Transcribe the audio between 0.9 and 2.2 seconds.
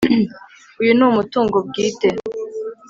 ni umutungo bwite